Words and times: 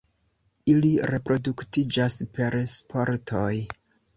Ili 0.75 0.89
reproduktiĝas 1.11 2.17
per 2.39 2.59
sporoj. 2.77 3.55